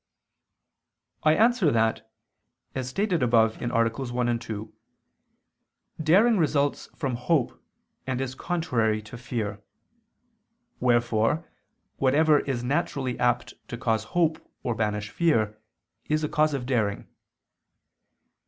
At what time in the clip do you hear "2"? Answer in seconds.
4.39-4.73